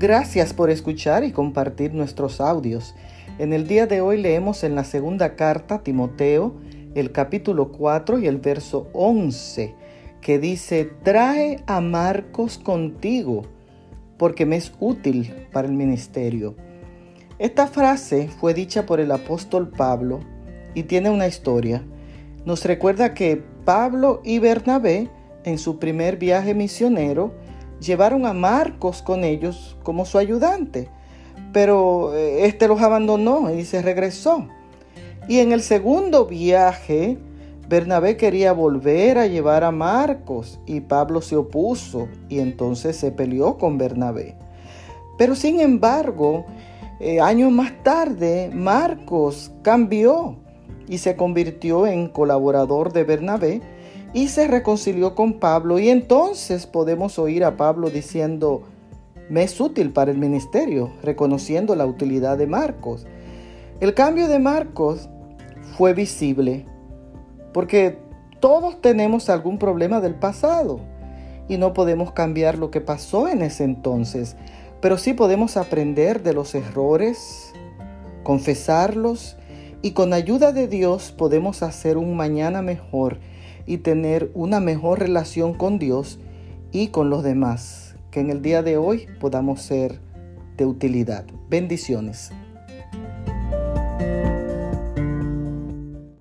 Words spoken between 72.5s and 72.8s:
lo que